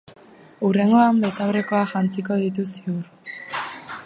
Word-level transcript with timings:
Hurrengoan, 0.69 1.19
betaurrekoak 1.25 1.93
jantziko 1.93 2.41
ditu, 2.45 2.67
ziur. 2.79 3.33